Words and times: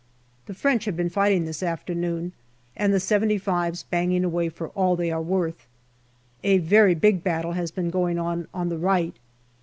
The 0.47 0.55
French 0.55 0.85
have 0.85 0.97
been 0.97 1.11
fighting 1.11 1.45
this 1.45 1.61
afternoon, 1.61 2.31
and 2.75 2.91
the" 2.91 2.99
75 2.99 3.77
's" 3.77 3.83
banging 3.91 4.23
away 4.23 4.49
for 4.49 4.69
all 4.69 4.95
they 4.95 5.11
are 5.11 5.21
worth. 5.21 5.67
A 6.43 6.57
very 6.57 6.95
big 6.95 7.23
battle 7.23 7.51
has 7.51 7.69
been 7.69 7.91
going 7.91 8.17
on 8.17 8.47
on 8.51 8.69
the 8.69 8.79
right. 8.79 9.13